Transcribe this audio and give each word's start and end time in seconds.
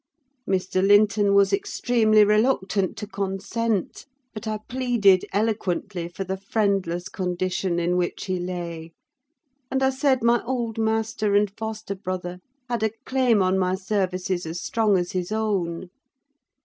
Mr. 0.49 0.81
Linton 0.83 1.35
was 1.35 1.53
extremely 1.53 2.23
reluctant 2.23 2.97
to 2.97 3.05
consent, 3.05 4.07
but 4.33 4.47
I 4.47 4.57
pleaded 4.67 5.25
eloquently 5.31 6.07
for 6.07 6.23
the 6.23 6.37
friendless 6.37 7.07
condition 7.07 7.77
in 7.77 7.97
which 7.97 8.25
he 8.25 8.39
lay; 8.39 8.93
and 9.69 9.83
I 9.83 9.91
said 9.91 10.23
my 10.23 10.41
old 10.43 10.79
master 10.79 11.35
and 11.35 11.51
foster 11.55 11.93
brother 11.93 12.39
had 12.67 12.81
a 12.81 12.89
claim 13.05 13.43
on 13.43 13.59
my 13.59 13.75
services 13.75 14.47
as 14.47 14.59
strong 14.59 14.97
as 14.97 15.11
his 15.11 15.31
own. 15.31 15.91